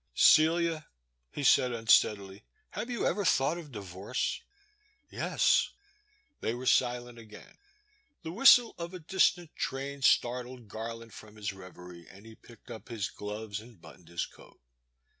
[0.15, 0.87] Celia,
[1.29, 4.41] he said unsteadily, have you ever thought of divorce?
[5.11, 5.67] *^Yes.
[5.93, 6.81] \ The Boy s Sister.
[6.81, 7.19] 261 They were silent
[7.51, 7.57] again.
[8.23, 12.71] The whistle of a dis tant train startled Garland from his reverie and he picked
[12.71, 14.59] up his gloves and buttoned his coat.